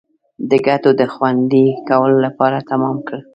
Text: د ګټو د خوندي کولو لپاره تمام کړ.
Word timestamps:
د 0.49 0.51
ګټو 0.67 0.89
د 0.99 1.01
خوندي 1.13 1.65
کولو 1.89 2.17
لپاره 2.25 2.57
تمام 2.71 2.97
کړ. 3.07 3.19